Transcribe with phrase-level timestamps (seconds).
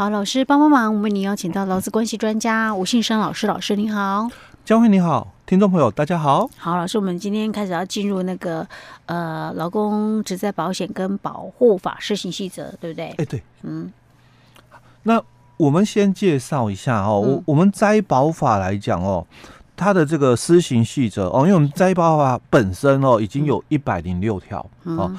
[0.00, 4.30] 好，老师帮帮忙，我们为您邀请到劳资关系专家吴信生老师，老师您好，
[4.64, 6.48] 江辉你好，听众朋友大家好。
[6.56, 8.66] 好，老师，我们今天开始要进入那个
[9.04, 13.14] 呃劳工职在保险跟保护法施行细则，对不对？
[13.18, 13.92] 哎，对，嗯，
[15.02, 15.22] 那
[15.58, 19.26] 我们先介绍一下哦，我、嗯、我们摘保法来讲哦。
[19.80, 25.10] 它的这个施行细则哦，因为我们灾保法本身哦已经有一百零六条哦，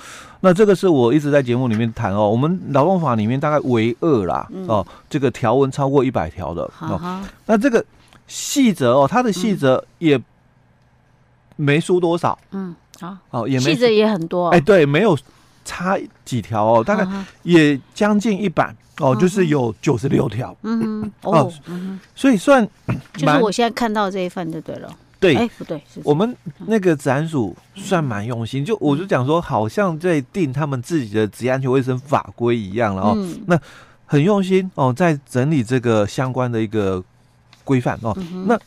[0.41, 7.83] 那这个是我一直在节目里面谈哦，我们劳动法里面大概唯二啦哦，这个条文超过一百条的哦，那这个
[8.27, 10.21] 细则哦，它的细则也
[11.55, 15.17] 没输多少，嗯，好，哦也没细则也很多，哎，对，没有
[15.65, 17.07] 差几条哦，大概
[17.43, 18.75] 也将近一百。
[18.99, 21.51] 哦，就是有九十六条，嗯哦，
[22.13, 22.63] 所以算
[23.15, 26.37] 就是我现在看到这一份就对了，对，哎不对，我们
[26.67, 33.59] 那个职安署算蛮用心，就我就讲说，好像在定他们自己的职业安全卫生法规一样了哦，那
[34.05, 37.03] 很用心哦，在整理这个相关的一个
[37.63, 38.15] 规范哦，
[38.45, 38.59] 那。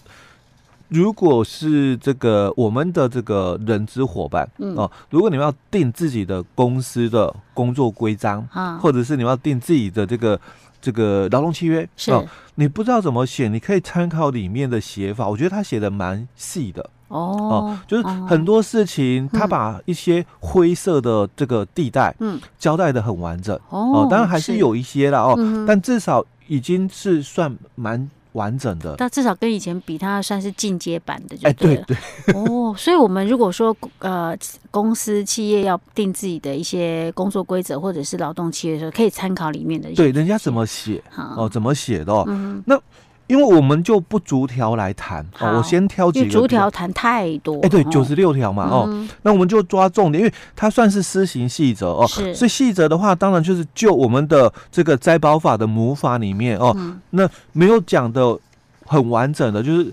[0.95, 10.41] 如果是这个我们的这个人资伙伴哦，如果你们要定自己的公司的工作规章啊，或者是你们要定自己的这个
[10.81, 16.89] 这个劳动契约哦，你不知道怎么写，你可以参考里面的写法，我觉得他写的蛮细的。
[17.09, 22.41] 哦，就是很多事情他把一些灰色的这个地带嗯。
[22.57, 23.59] 交代的很完整。
[23.69, 28.09] 哦，当然还是有一些啦哦，但至少已经是算蛮。
[28.35, 31.81] 完整的，但至少跟以前比，它算是进阶版的，就对了。
[31.81, 31.97] 哎、对
[32.27, 34.37] 对哦，所以，我们如果说呃，
[34.71, 39.91] 公司企业要定自己的一些工作规则或者是劳动契约的时候，可以参考里面的。
[39.95, 41.03] 对，人家怎么写？
[41.37, 42.13] 哦，怎么写的？
[42.13, 42.79] 哦，嗯、那。
[43.27, 46.31] 因为我们就不逐条来谈哦，我先挑几个。
[46.31, 47.59] 逐条谈太多。
[47.63, 52.35] 哎，对，九十六条嘛，哦，那我们就抓重点，因为它算是施行细则哦，是。
[52.35, 56.77] 所以细则的话，当然就是就我们的这个摘保法的母法里面哦，
[57.11, 58.39] 那没有讲的
[58.85, 59.91] 很完整的，就是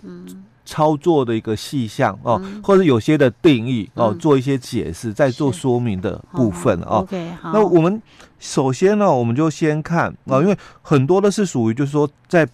[0.65, 6.97] 操作的一个细项哦，或者有些的定义哦，做一些解释，再做说明的部分哦。
[6.97, 7.53] OK，好。
[7.53, 8.01] 那我们
[8.39, 12.45] 首先呢，我们就先看啊，因为很多的是属于就是说在。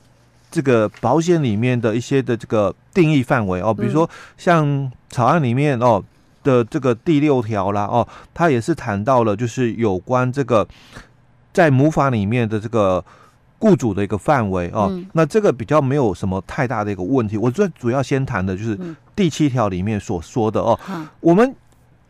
[0.50, 6.04] 这个保险里面的一些的这个定义范围哦，比如说像草案里面哦
[6.44, 10.68] 的这个第六条啦哦，它也是谈到了就是有关这个
[11.54, 13.04] 在母法里面的这个
[13.60, 17.38] 雇主的一个范围哦，那这个比较没有什么太大的一个问题。
[17.38, 18.80] 我最主要先谈的就是
[19.16, 20.80] 第七条里面所说的哦，
[21.20, 21.56] 我们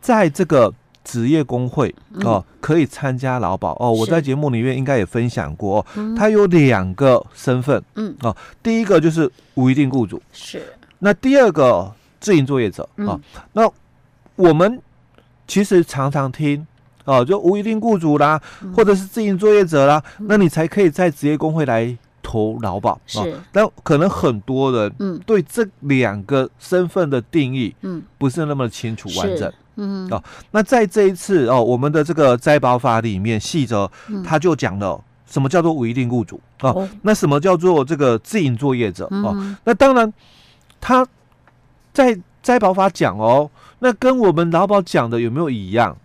[0.00, 0.72] 在这个。
[1.08, 3.74] 职业工会哦，可以参加劳保。
[3.80, 3.90] 哦。
[3.90, 8.14] 我在节目里面应该也分享过，他有两个身份，嗯。
[8.20, 10.62] 哦，第一个就是无一定雇主，是。
[10.98, 13.18] 那第二个自营作业者啊，
[13.54, 13.66] 那
[14.36, 14.78] 我们
[15.46, 16.66] 其实常常听
[17.06, 18.38] 哦，就无一定雇主啦，
[18.76, 23.40] 或者是自营作业者啦，那你才可以在职业工会来投劳保，是。
[23.50, 25.18] 但可能很多人嗯。
[25.24, 28.02] 对这两个身份的定义嗯。
[28.18, 29.50] 不是那么清楚完整。
[29.78, 33.88] 嗯哦，那在这一次哦，我们的这个灾保法里面细则，
[34.24, 39.32] 他就讲了什么叫做无一定雇主哦，哦，那什么叫做这个自营作业者哦？
[39.36, 40.12] 嗯、那当然，
[40.80, 41.06] 他
[41.92, 45.96] 在灾保法讲哦，那跟我们劳保讲的有没有一样？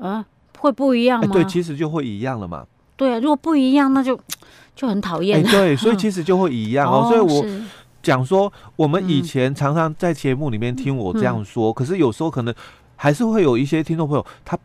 [0.00, 0.24] 啊，
[0.58, 1.28] 会不一样吗？
[1.32, 2.64] 对，其实就会一样了嘛。
[2.96, 4.18] 对啊，如果不一样，那就
[4.74, 5.42] 就很讨厌。
[5.42, 7.44] 对，所以 其实就会一样哦，哦所以我。
[8.06, 12.54] 讲说，我们以前常常在节目里面听我这样说，可是有时候可能
[12.94, 14.56] 还是会有一些听众朋友，他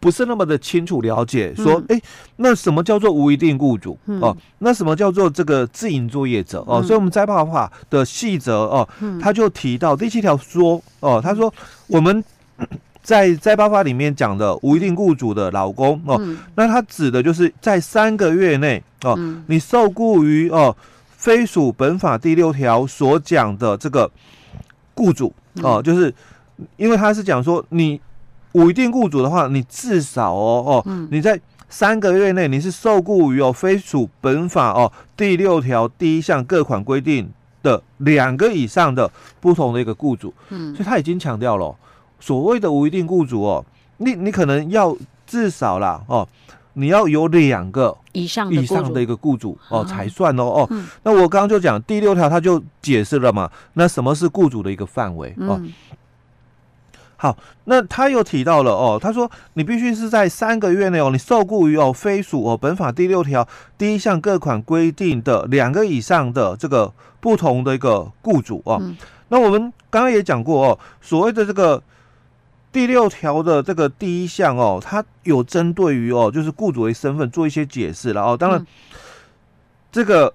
[0.00, 2.00] 不是那么的清楚了解，说，哎，
[2.36, 3.98] 那什么叫做无一定雇主？
[4.22, 4.34] 哦？
[4.60, 6.64] 那什么叫做这个自营作业者？
[6.66, 6.80] 哦？
[6.82, 8.88] 所以，我们灾保法的细则哦，
[9.20, 11.52] 他就提到第七条说哦，他说
[11.88, 12.24] 我们
[13.04, 16.18] 在灾保法里面讲的无一定雇主的老公哦，
[16.54, 19.14] 那他指的就是在三个月内哦，
[19.46, 20.74] 你受雇于哦。
[21.26, 24.08] 非属本法第六条所讲的这个
[24.94, 26.14] 雇主哦，就是
[26.76, 28.00] 因为他是讲说，你
[28.52, 37.28] 无一定雇主的话，你至少哦哦，你在三个月内你是受雇于哦非属本法哦第六条第一项各款规定
[37.60, 41.74] 的两个以上的不同的一个雇主，嗯，所以他已经强调了
[42.20, 43.64] 所谓的无一定雇主哦，
[43.96, 44.96] 你你可能要
[45.26, 46.28] 至少啦哦。
[46.78, 50.70] 你要有两个以上以上的一个雇主哦才算哦哦。
[51.04, 53.50] 那我刚刚就讲第六条，他就解释了嘛。
[53.72, 55.58] 那什么是雇主的一个范围哦？
[57.16, 57.34] 好，
[57.64, 63.48] 那他又提到了哦，他说你必须是在三个月内哦，你受雇于哦非属哦本法第六条
[63.78, 68.82] 第一项各款规定的两个以上的这个不同的一个雇主哦。
[69.28, 71.82] 那我们刚刚也讲过哦，所谓的这个。
[72.76, 78.36] 第六条的这个第一项哦，它有针对于哦，就是雇主的身份做一些解释了哦。
[78.36, 78.66] 当然，
[79.90, 80.34] 这个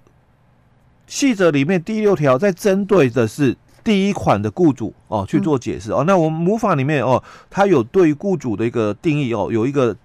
[1.06, 6.04] 细则里面第六条在针对的是第一款的雇主哦去做解释哦。
[6.08, 9.96] 那我们母法里面哦，它有对于雇主的一个定义哦，有一个。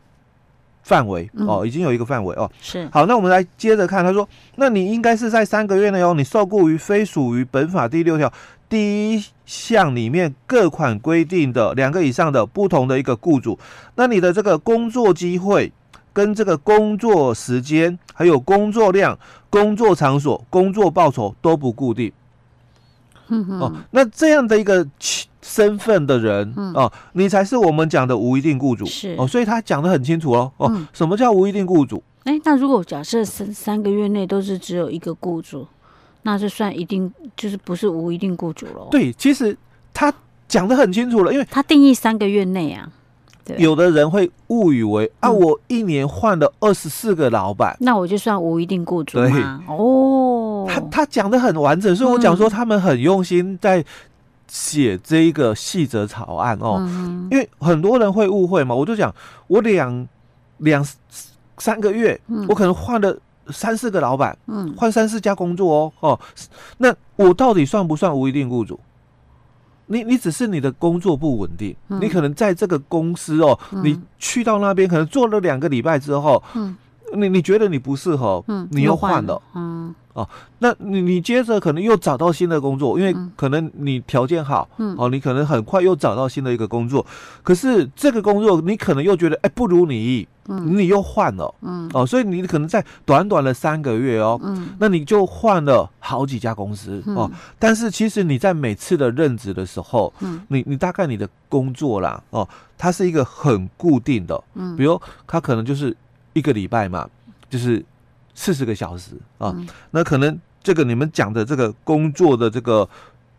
[0.86, 2.48] 范围哦，已经有一个范围哦。
[2.62, 4.04] 是好，那我们来接着看。
[4.04, 8.32] 他说，那你应该是在三个月内哦，你受雇于非属于本法第六条
[8.68, 13.58] 第一项里面各款规定的两个以上的不同的一个雇主，
[13.94, 15.72] 那你的这个工作机会
[16.12, 19.18] 跟这个工作时间、还有工作量、
[19.48, 22.12] 工作场所、工作报酬都不固定。
[23.90, 24.86] 那这样的一个
[25.42, 29.16] 身份的人，嗯、哦，你才是我们讲的无一定雇主，是。
[29.18, 32.02] 哦，所以他讲的很清楚哦，哦，嗯、什么叫无一定雇主？
[32.24, 35.66] 哎、欸，那如果假设三三个月内都是只有一个雇主，
[36.26, 38.88] 那就算一定就是不是无一定雇主喽。
[38.90, 39.56] 对，其实
[39.94, 40.12] 他
[40.48, 42.90] 讲的很清楚了，因为他定义三个月内啊。
[43.58, 49.30] 有的人会误以为啊，我一年换了二十四个老板，那我就算无一定雇主对？
[49.68, 53.84] 哦，他他讲的很完整，所以我讲说他们很用心在
[54.48, 56.84] 写这一个细则草案哦，
[57.30, 59.14] 因为很多人会误会嘛，我就讲
[59.46, 60.08] 我两
[60.58, 60.84] 两
[61.58, 63.16] 三个月，我可能换了
[63.50, 66.20] 三四个老板，嗯，换三四家工作哦哦，
[66.78, 68.78] 那我到底算不算无一定雇主？
[69.88, 76.76] 你你只是你的工作不稳定，嗯、你可能在这个公司哦，嗯、你去到那边可能做了两个礼拜之后，嗯、
[77.14, 87.04] 你你觉得你不适合，嗯、你又换了，嗯，哦，那你你接着可能又找到新的工作，因为可能你条件好，嗯，哦，你可能很快又找到新的一个工作，
[87.42, 90.28] 可是这个工作你可能又觉得哎不如你意。
[90.48, 97.28] 嗯，你又换了，嗯，哦，所以你可能在短短的三个月哦，嗯，那你就换了好几家公司哦。
[97.58, 102.48] 但是其实你在每次的任职的时候，嗯，你你大概你的工作啦，哦，
[102.78, 105.92] 它是一个很固定的，嗯，比如它可能就是
[106.36, 107.08] 一个礼拜嘛，
[107.48, 107.82] 就是
[108.34, 109.56] 四十个小时啊，
[109.90, 112.86] 那可能这个你们讲的这个工作的这个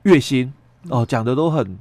[0.03, 0.51] 月薪
[0.89, 1.77] 哦，讲的都很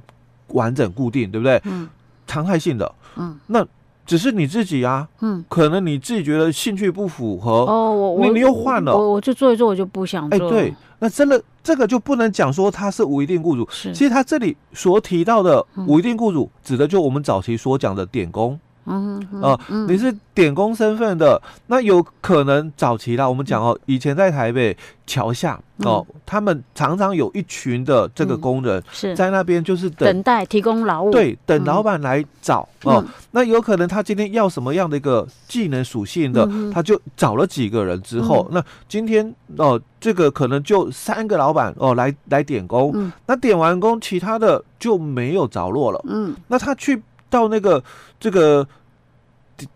[0.49, 1.59] 完整固定，对不对？
[1.65, 1.89] 嗯，
[2.27, 3.65] 常态性的，嗯，那。
[4.07, 10.47] 只是你自己啊，嗯，可能你自己觉得兴趣不符合哦，我你你又换了，我我就做一做，我就不想做。
[10.47, 18.57] 哎，对，那真的这个就不能讲说他是无一定雇主，是，其实他这里所提到的无一定雇主，指的就我们早期所讲的点工。
[18.87, 23.27] 嗯啊，你是点工身份的，那有可能早期啦。
[23.27, 24.75] 我们讲哦，以前在台北
[25.05, 33.03] 桥下哦，他们常常有一群的这个工人是在那边，就是等待提供劳务，对，等老板来找哦。
[33.31, 46.01] 那有可能他今天要什么样的一个技能属性的，他就找了几个人之后，那今天哦，这个可能就三个老板哦来来点工，那点完工，其他的就没有着落了。
[46.07, 47.03] 嗯，那他去。
[47.29, 47.83] 到那个
[48.19, 48.67] 这个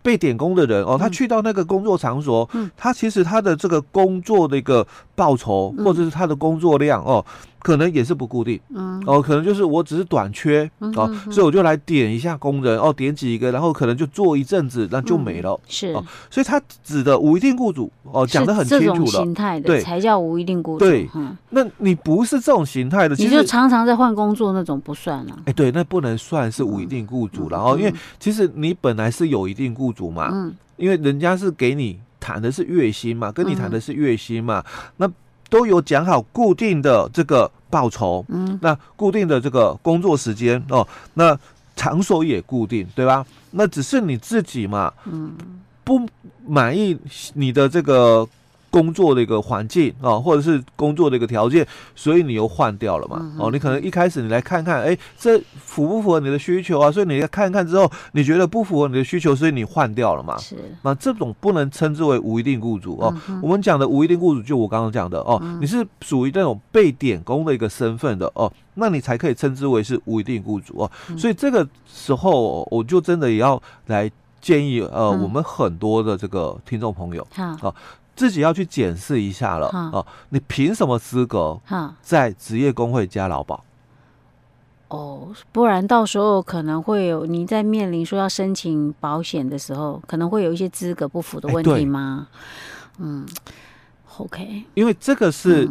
[0.02, 7.26] 被点工的人哦，他去到那个工作场所，嗯，他其实他的这个工作的一个报酬或者是他的工作量哦。
[7.62, 35.12] 可能也是不固定，嗯，哦，可能就是我只是短缺，嗯、哦，所以我就来点一下工人，哦，点几个，然后可能就做一阵子，那就没了，嗯、是，哦，所以他指的无一定雇主，哦，讲的很清楚了，这种形态的，对，才叫无一定雇主，对，嗯、那你不是这种形态的，其实你就常常在换工作那种不算了，啊，哎，对，那不能算是无一定雇主，然后，嗯、因为其实你本来是有一定雇主嘛，嗯，因为人家是给你谈的是月薪嘛，跟你谈的是月薪嘛，嗯、那。
[35.52, 41.38] 都有讲好固定的这个报酬，嗯，那固定的这个工作时间哦，那
[41.76, 43.24] 场所也固定，对吧？
[43.52, 45.36] 那只是你自己嘛，嗯，
[45.84, 46.08] 不
[46.48, 46.98] 满意
[47.34, 48.28] 你的这个。
[48.72, 53.32] 工作的一个环境啊，或者是工作的一个条件，所以你又换掉了嘛？
[53.38, 56.90] 哦，你可能一开始你来看看，哎，这符不符合你的需求啊？
[56.90, 60.38] 所以你来看看之后，你觉得不符合你的需求，所以你换掉了嘛？
[60.38, 60.56] 是。
[60.84, 63.14] 那这种不能称之为无一定雇主哦。
[63.28, 70.92] 嗯、我们讲的无一定雇主，就我刚刚讲的哦，嗯、你是属于那种被点工的一个身份的哦，那你才可以称之为是无一定雇主哦。
[71.10, 74.10] 嗯、所以这个时候，我就真的也要来
[74.40, 77.74] 建议呃，嗯、我们很多的这个听众朋友啊。
[78.12, 79.90] 好自己要去检视一下了啊！
[79.94, 81.60] 哦、你凭什么资格
[82.02, 83.64] 在职业工会加劳保？
[84.90, 92.28] 哦，不然到时候可能会有你在面临说要申请保险的时候，可能会有一些资格不符的问题吗？
[92.98, 93.26] 欸、嗯
[94.18, 95.68] ，OK，因为这个是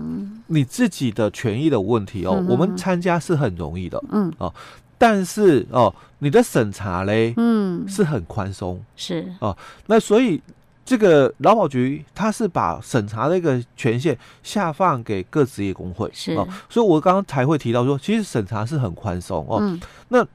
[0.47, 2.37] 你自己的权益的问题哦。
[2.38, 4.52] 嗯、我们参加是很容易的，嗯哦，
[4.97, 9.56] 但是哦，你的审查嘞，嗯，是很宽松，是哦，
[9.87, 10.42] 那所以。
[10.90, 16.32] 这个劳保局它是把审查的一个权限下放给各职业工会，是。
[16.35, 19.59] 哦，所以我刚刚才会提到说，其实审查是很宽松哦。
[19.61, 20.26] 嗯、那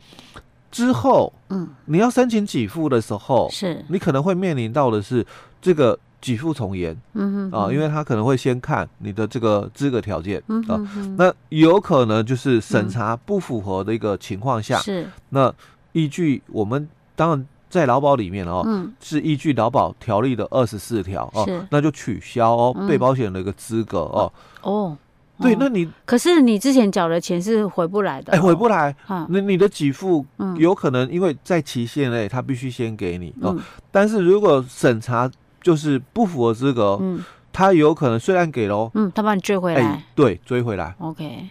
[0.71, 3.83] 之后，嗯，你要申请给付的时候，是。
[3.89, 5.25] 你可能会面临到的是
[5.62, 10.79] 这个给付从严，嗯哼啊，因为他可能会先看你的这个资格条件，嗯啊，
[11.17, 15.05] 那有可能就是审查不符合的一个情况下，是。
[15.31, 15.53] 那
[15.91, 17.45] 依据我们当然
[17.75, 24.98] 在劳保里面哦，嗯，是依据劳保条例的二十四条哦，那就取消哦被保险人的一个资格哦，哦。
[25.38, 28.96] 对，那你可是你之前缴的钱是回不来的，哎，回不来。
[29.27, 30.25] 那你的给付
[30.58, 33.53] 有可能因为在期限内，他必须先给你哦。
[33.91, 35.29] 但是如果审查
[35.62, 40.96] 就是不符合资格，嗯，他有可能虽然给了，嗯，他把你追回来，对，追回来。
[41.00, 41.50] OK，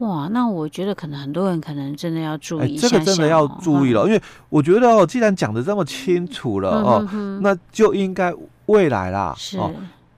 [0.00, 7.08] 哇，那我觉得可能很多人可能真的要注意一下，这个真的要注意了，因为我觉得哦，既然讲的这么清楚了哦，
[7.40, 8.34] 那就应该
[8.66, 9.58] 未来啦，是，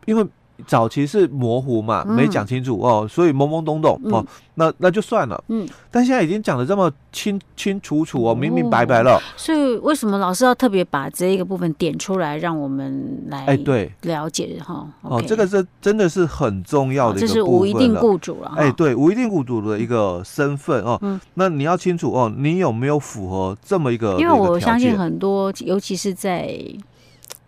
[0.06, 0.26] 因为。
[0.66, 5.42] 早期是模糊嘛，没讲清楚哦，所以懵懵懂懂哦，那那就算了。
[5.48, 9.20] 嗯，但现在已经讲的这么清清楚楚哦，明明白白了。
[9.36, 14.86] 所以为什么老师要特别把这一个部分点出来，让我们来哎对了解哈？
[15.02, 17.28] 哦，这个是真的是很重要的一个部分。
[17.28, 18.52] 这是无一定雇主了。
[18.56, 20.98] 哎，对，无一定雇主的一个身份哦。
[21.02, 24.18] 嗯，那你要清楚哦，你有没有符合这么一个？
[24.18, 26.58] 因为我相信很多，尤其是在。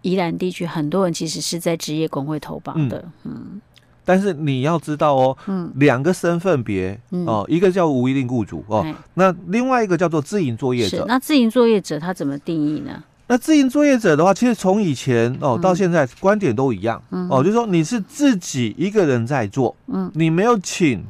[0.04, 3.60] 宜兰地区很多人其实是在职业工会投保的，嗯，嗯，
[4.04, 11.06] 但是你要知道哦，嗯，两个身份别哦，一个叫无一定雇主哦，嗯、那另外一个叫做自营作业者。
[11.08, 13.02] 那自营作业者他怎么定义呢？
[13.28, 21.02] 那自营作业者的话，其实从以前哦到现在观点都一样，嗯、哦，就是说你是自己一个人在做，嗯，你没有请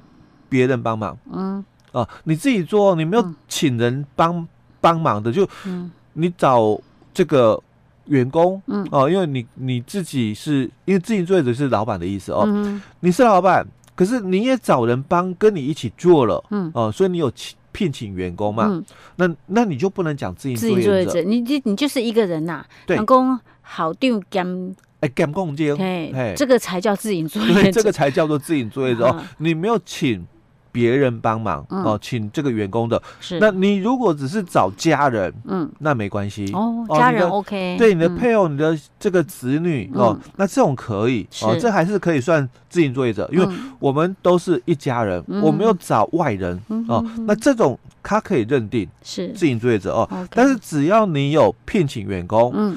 [0.48, 4.46] 别人帮忙，嗯，哦，你自己做，你没有请人帮
[4.80, 6.80] 帮忙的，就，嗯，你找
[7.12, 7.60] 这个。
[8.06, 18.84] 员工，嗯，哦，因为你你自己是因为自营作业者是老板的意思哦，嗯、你是老板，可是你也找人帮跟你一起做了，嗯，哦，所以你有请聘请员工嘛，嗯，
[19.16, 30.26] 那那你就不能讲自营作业者，你你你就是一个人呐、啊，员工好定兼哎干共建，嘿，这个才叫自营作业者，这个才叫做自营作业者，哦， 你没有请。
[30.74, 33.00] 别人帮忙哦，请这个员工的。
[33.20, 36.84] 是，那你如果只是找家人，嗯，那没关系哦。
[36.88, 47.06] 家人 OK，对你的配偶、你的这个子女哦，那这种可以哦，这还是可以算自营作业者，因为我们都是一家人，我没有找外人哦。
[47.20, 50.26] 那这种他可以认定是自营作业者哦。
[50.30, 52.76] 但是只要你有聘请员工，嗯。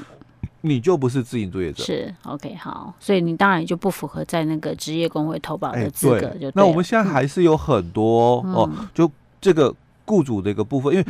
[0.60, 6.52] 你就不是自营作业者，是 OK 好，所以你当然就不符合在那个职业工会投保的资格就对。
[6.54, 9.10] 那我们现在还是有很多、嗯、哦，就
[9.40, 9.72] 这个
[10.04, 11.06] 雇主的一个部分，因为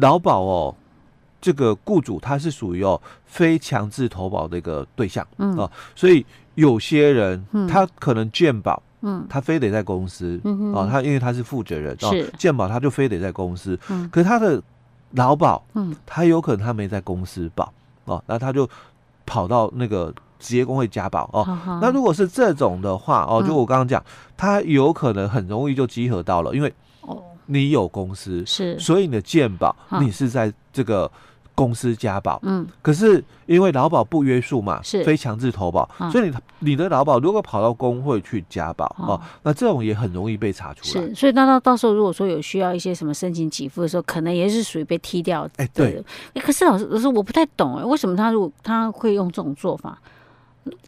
[0.00, 0.74] 劳保哦，
[1.42, 14.62] 这个雇主他是属于哦非强制投保的一个对象，嗯哦，所以有些人他可能健保，嗯，他非得在公司，嗯哦，他因为他是负责人，是健保他就非得在公司，嗯，可是他的
[15.10, 17.70] 劳保，嗯，他有可能他没在公司保。
[18.04, 18.68] 哦，那他就
[19.26, 21.44] 跑到那个职业工会家保哦。
[21.44, 21.78] Uh.
[21.80, 24.02] 那如果是这种的话哦，就我刚刚讲，
[24.36, 26.72] 他有可能很容易就集合到了，因为
[27.46, 31.10] 你有公司是，所以你的健保你是在这个。
[31.54, 41.06] 公司加保，嗯，可是因为劳保不约束嘛，是非强制投保，所以你你的劳保如果跑到工会去加保哦，那这种也很容易被查出来。
[41.06, 45.48] 是，所以那到到时候如果说有需要一些什么申请给付的时候，可能也是属于被踢掉。
[45.56, 46.04] 哎，对。
[46.42, 49.98] 可是老师老师我不太懂哎，为什么他如果他会用这种做法？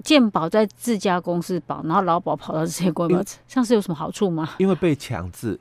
[0.03, 4.49] 健保在自家公司保，然后劳保跑到这些公司，像是有什么好处吗？
[4.57, 5.61] 因为被强制。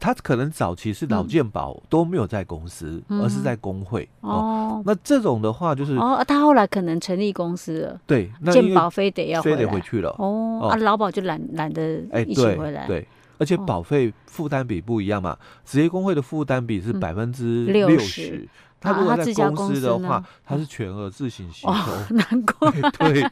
[0.00, 4.82] 他可能早期是老健保都没有在公司，而是在工会哦。
[4.86, 10.14] 那这种的话就是哦，他后来可能成立公司了，对，健保非得要非得回去了。
[10.18, 10.68] 哦。
[10.70, 13.06] 啊，劳保就懒懒得一起回来，对，
[13.38, 18.48] 而且保费负担比不一样嘛，职业工会的负担比是百分之六十。
[18.80, 21.72] 他如果在公司的话，他是全额自行吸收。
[22.14, 22.70] 难怪。
[22.98, 23.28] 对。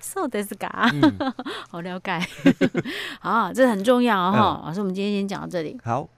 [0.00, 0.68] 说的是假。
[1.70, 2.20] 好了解。
[3.20, 4.62] 好，这很重要哈。
[4.64, 5.78] 老师，我们今天先讲到这里。
[5.84, 6.08] 好。